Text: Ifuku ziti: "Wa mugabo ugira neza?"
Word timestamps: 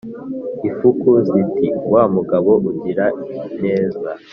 Ifuku 0.69 1.09
ziti: 1.27 1.67
"Wa 1.91 2.03
mugabo 2.15 2.51
ugira 2.69 3.05
neza?" 3.63 4.07